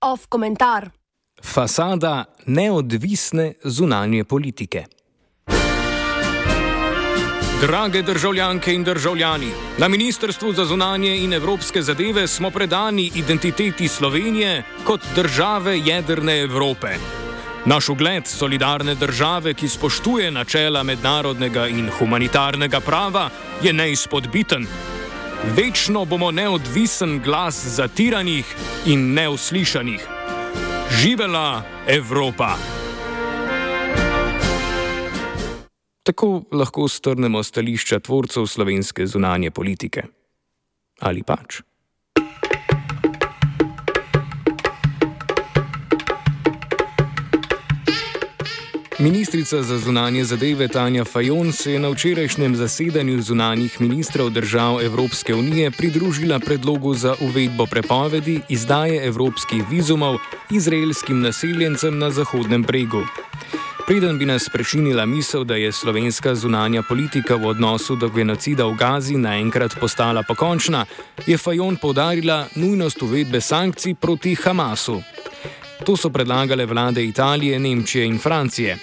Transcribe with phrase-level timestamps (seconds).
[0.00, 0.90] Off komentar.
[1.42, 4.84] Fasada neodvisne zunanje politike.
[7.60, 14.62] Drage državljanke in državljani, na Ministrstvu za zunanje in evropske zadeve smo predani identiteti Slovenije
[14.84, 17.21] kot države jedrne Evrope.
[17.66, 23.30] Naš ugled solidarne države, ki spoštuje načela mednarodnega in humanitarnega prava,
[23.62, 24.66] je neizpodbiten.
[25.56, 28.54] Večno bomo neodvisen glas zatiranih
[28.86, 30.08] in neuslišanih.
[31.02, 32.56] Živela Evropa!
[36.02, 40.02] Tako lahko strnemo stališča tvorcev slovenske zunanje politike.
[41.00, 41.62] Ali pač?
[49.02, 55.34] Ministrica za zunanje zadeve Tanja Fajon se je na včerajšnjem zasedanju zunanjih ministrov držav Evropske
[55.34, 60.16] unije pridružila predlogu za uvedbo prepovedi izdaje evropskih vizumov
[60.50, 63.02] izraelskim naseljencem na Zahodnem bregu.
[63.86, 68.74] Preden bi nas prečinila misel, da je slovenska zunanja politika v odnosu do genocida v
[68.74, 70.86] Gazi naenkrat postala pokončna,
[71.26, 75.02] je Fajon povdarila nujnost uvedbe sankcij proti Hamasu.
[75.84, 78.76] To so predlagale vlade Italije, Nemčije in Francije.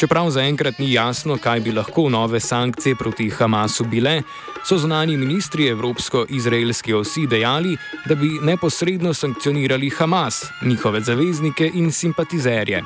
[0.00, 4.22] Čeprav zaenkrat ni jasno, kaj bi lahko nove sankcije proti Hamasu bile,
[4.64, 7.76] so zunani ministri Evropsko-izraelske osi dejali,
[8.08, 12.82] da bi neposredno sankcionirali Hamas, njihove zaveznike in simpatizerje.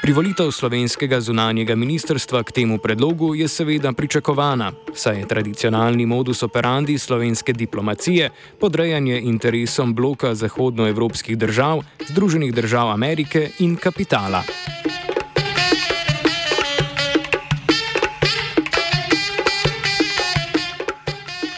[0.00, 6.98] Privolitev slovenskega zunanjega ministrstva k temu predlogu je seveda pričakovana, saj je tradicionalni modus operandi
[6.98, 14.42] slovenske diplomacije podrejanje interesom bloka zahodnoevropskih držav, Združenih držav Amerike in kapitala.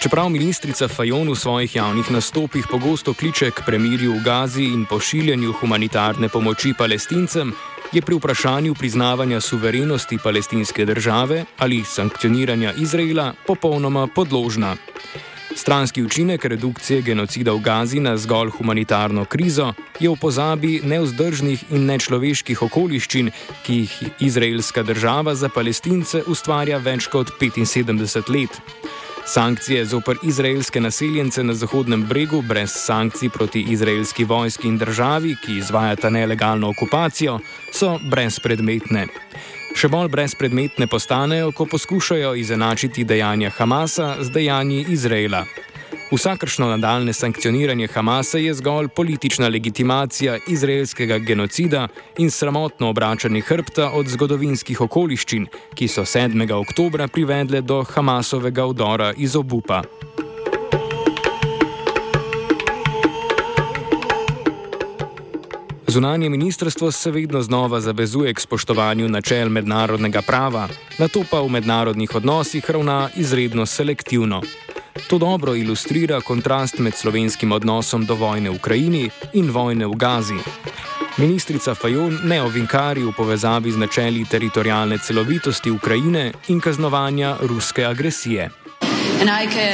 [0.02, 5.52] Čeprav ministrica Fajon v svojih javnih nastopih pogosto kliče k premirju v Gazi in pošiljanju
[5.52, 7.54] humanitarne pomoči palestincem,
[7.92, 14.76] je pri vprašanju priznavanja suverenosti palestinske države ali sankcioniranja Izraela popolnoma podložna.
[15.56, 21.84] Stranski učinek redukcije genocida v Gazi na zgolj humanitarno krizo je v pozabi neuzdržnih in
[21.86, 23.30] nečloveških okoliščin,
[23.66, 28.60] ki jih izraelska država za palestince ustvarja več kot 75 let.
[29.26, 35.56] Sankcije zoper izraelske naseljence na Zahodnem bregu brez sankcij proti izraelski vojski in državi, ki
[35.56, 37.38] izvajata nelegalno okupacijo,
[37.72, 39.06] so brezpredmetne.
[39.76, 45.44] Še bolj brezpredmetne postanejo, ko poskušajo izenačiti dejanja Hamasa z dejanji Izraela.
[46.12, 54.08] Vsakršno nadaljne sankcioniranje Hamasa je zgolj politična legitimacija izraelskega genocida in sramotno obračanje hrbta od
[54.08, 56.52] zgodovinskih okoliščin, ki so 7.
[56.52, 59.82] oktobra privedle do Hamasovega vdora iz obupa.
[65.86, 70.68] Zunanje ministrstvo se vedno znova zavezuje k spoštovanju načel mednarodnega prava,
[70.98, 74.42] na to pa v mednarodnih odnosih ravna izredno selektivno.
[75.08, 80.38] To dobro ilustrira kontrast med slovenskim odnosom do vojne v Ukrajini in vojne v Gazi.
[81.16, 88.50] Ministrica Fajon ne ovinkari v povezavi z načeli teritorijalne celovitosti Ukrajine in kaznovanja ruske agresije.
[89.20, 89.66] In lahko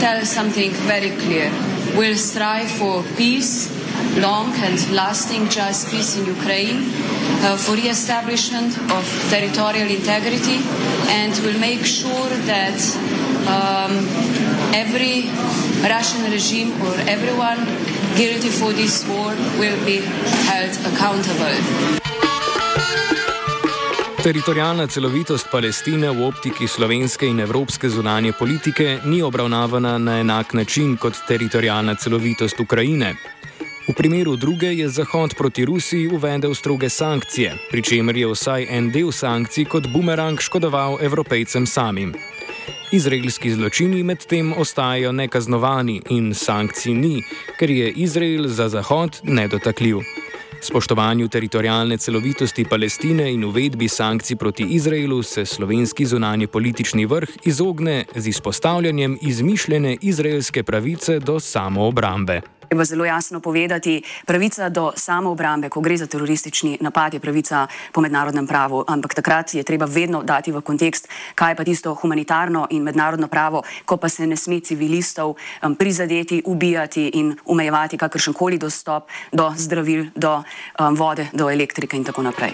[0.00, 1.76] rečem nekaj zelo jasno.
[1.96, 3.70] We'll strive for peace,
[4.20, 6.80] long and lasting just peace in Ukraine,
[7.40, 10.60] uh, for re-establishment of territorial integrity,
[11.08, 12.76] and we'll make sure that
[13.48, 13.92] um,
[14.76, 15.24] every
[15.88, 17.60] Russian regime or everyone
[18.16, 19.98] guilty for this war will be
[20.48, 21.56] held accountable.
[24.22, 30.96] Teritorijalna celovitost Palestine v optiki slovenske in evropske zunanje politike ni obravnavana na enak način
[30.96, 33.14] kot teritorijalna celovitost Ukrajine.
[33.88, 38.90] V primeru druge je Zahod proti Rusiji uvedel stroge sankcije, pri čemer je vsaj en
[38.90, 42.14] del sankcij kot bumerang škodoval evropejcem samim.
[42.92, 47.22] Izraelski zločini medtem ostajajo nekaznovani in sankcij ni,
[47.58, 49.96] ker je Izrael za Zahod nedotakljiv.
[50.60, 58.04] Spoštovanju teritorijalne celovitosti Palestine in uvedbi sankcij proti Izraelu se slovenski zunanje politični vrh izogne
[58.14, 62.55] z izpostavljanjem izmišljene izraelske pravice do samoobrambe.
[62.68, 68.00] Treba zelo jasno povedati, pravica do samoobrambe, ko gre za teroristični napad, je pravica po
[68.00, 72.82] mednarodnem pravu, ampak takrat je treba vedno dati v kontekst, kaj pa tisto humanitarno in
[72.82, 79.08] mednarodno pravo, ko pa se ne sme civilistov um, prizadeti, ubijati in omejevati kakršenkoli dostop
[79.32, 82.52] do zdravil, do um, vode, do elektrike in tako naprej.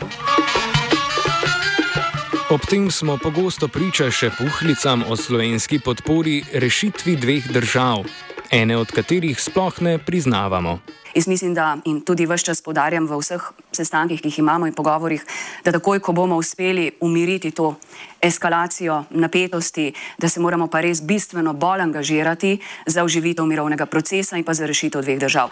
[2.53, 8.05] Ob tem smo pogosto priča še puhlicam o slovenski podpori rešitvi dveh držav,
[8.53, 10.79] ene od katerih sploh ne priznavamo.
[11.15, 14.75] Jaz mislim, da in tudi vse čas podarjam v vseh sestankih, ki jih imamo in
[14.75, 15.25] pogovorih,
[15.65, 17.75] da takoj, ko bomo uspeli umiriti to
[18.21, 24.45] eskalacijo napetosti, da se moramo pa res bistveno bolj angažirati za uživitev mirovnega procesa in
[24.45, 25.51] pa za rešitev dveh držav.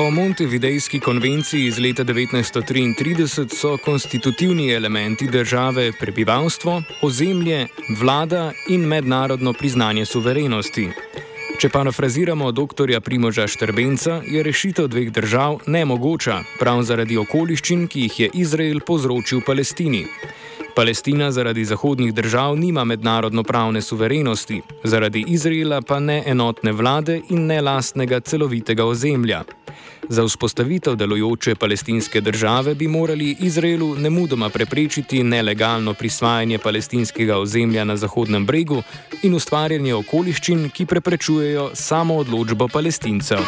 [0.00, 7.66] Po Montevidejski konvenciji iz leta 1933 so konstitutivni elementi države prebivalstvo, ozemlje,
[8.00, 10.88] vlada in mednarodno priznanje suverenosti.
[11.60, 13.00] Če parafraziramo dr.
[13.04, 19.44] Primoža Štrbenca, je rešitev dveh držav nemogoča, prav zaradi okoliščin, ki jih je Izrael povzročil
[19.46, 20.06] Palestini.
[20.76, 27.46] Palestina zaradi zahodnih držav nima mednarodno pravne suverenosti, zaradi Izraela pa ne enotne vlade in
[27.46, 29.44] ne lastnega celovitega ozemlja.
[30.08, 37.96] Za vzpostavitev delujoče palestinske države bi morali Izraelu nemudoma preprečiti nelegalno prisvajanje palestinskega ozemlja na
[37.96, 38.82] Zahodnem bregu
[39.22, 43.38] in ustvarjanje okoliščin, ki preprečujejo samo odločbo palestincev.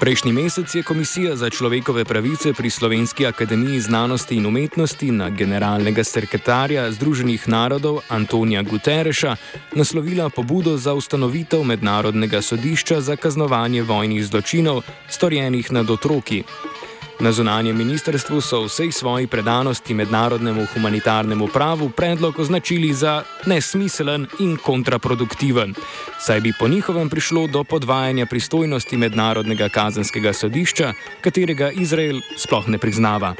[0.00, 6.04] Prejšnji mesec je Komisija za človekove pravice pri Slovenski akademiji znanosti in umetnosti na generalnega
[6.04, 9.36] sekretarja Združenih narodov Antonija Gutereša
[9.76, 16.44] naslovila pobudo za ustanovitev mednarodnega sodišča za kaznovanje vojnih zločinov storjenih nad otroki.
[17.20, 24.56] Na zunanjem ministrstvu so vsej svoji predanosti mednarodnemu humanitarnemu pravu predlog označili za nesmiselen in
[24.56, 25.74] kontraproduktiven,
[26.20, 32.78] saj bi po njihovem prišlo do podvajanja pristojnosti mednarodnega kazenskega sodišča, katerega Izrael sploh ne
[32.78, 33.34] priznava.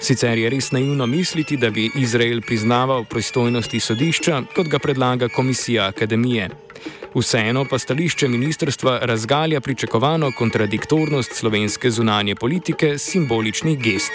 [0.00, 5.86] Sicer je res naivno misliti, da bi Izrael priznaval pristojnosti sodišča, kot ga predlaga komisija
[5.88, 6.69] akademije.
[7.14, 14.12] Vseeno pa stališče ministrstva razgalja pričakovano kontradiktornost slovenske zunanje politike simboličnih gest.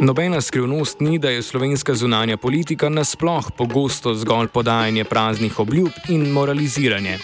[0.00, 6.30] Nobena skrivnost ni, da je slovenska zunanja politika nasploh pogosto zgolj podajanje praznih obljub in
[6.30, 7.18] moraliziranje.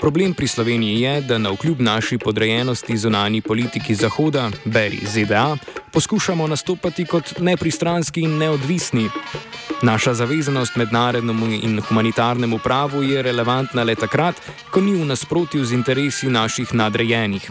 [0.00, 5.56] Problem pri Sloveniji je, da na vkljub naši podrejenosti zunanji politiki Zahoda, beri ZDA,
[5.96, 9.08] poskušamo nastopati kot nepristranski in neodvisni.
[9.82, 14.34] Naša zavezanost mednarodnemu in humanitarnemu pravu je relevantna le takrat,
[14.70, 17.50] ko ni v nasprotju z interesi naših nadrejenih.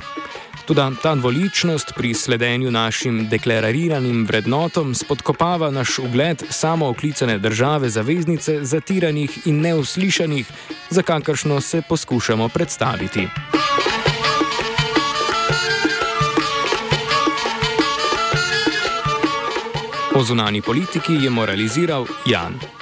[0.65, 8.59] Tudi ta dvoličnost pri sledenju našim deklariranim vrednotom spodkopava naš ugled samo oklicane države zaveznice,
[8.61, 10.51] zatiranih in neuslišanih,
[10.89, 13.27] za kakršno se poskušamo predstaviti.
[20.15, 22.74] O zunani politiki je moraliziral Jan.